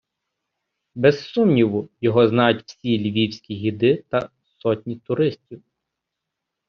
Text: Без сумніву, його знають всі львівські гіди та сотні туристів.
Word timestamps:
Без 0.95 1.19
сумніву, 1.25 1.89
його 2.01 2.27
знають 2.27 2.63
всі 2.65 2.99
львівські 2.99 3.55
гіди 3.55 4.03
та 4.09 4.29
сотні 4.57 4.99
туристів. 4.99 5.63